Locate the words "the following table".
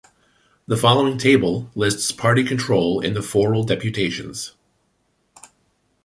0.65-1.69